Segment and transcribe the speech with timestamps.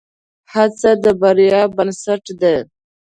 [0.51, 2.57] هڅه د بریا بنسټ دی.